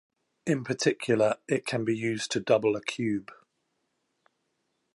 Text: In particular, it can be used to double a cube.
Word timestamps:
In 0.47 0.63
particular, 0.63 1.35
it 1.47 1.67
can 1.67 1.85
be 1.85 1.95
used 1.95 2.31
to 2.31 2.39
double 2.39 2.75
a 2.75 2.81
cube. 2.81 3.31